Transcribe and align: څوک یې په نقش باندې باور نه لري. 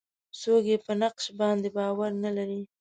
څوک 0.39 0.63
یې 0.71 0.77
په 0.85 0.93
نقش 1.01 1.25
باندې 1.39 1.69
باور 1.77 2.11
نه 2.23 2.29
لري. 2.37 2.61